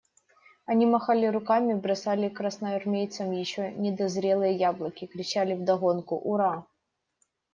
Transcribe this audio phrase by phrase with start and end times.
[0.65, 6.65] Они махали руками, бросали красноармейцам еще недозрелые яблоки, кричали вдогонку «ура».